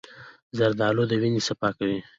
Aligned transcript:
زردالو 0.57 1.03
د 1.07 1.11
وینې 1.21 1.41
صفا 1.47 1.69
کوي. 1.77 1.99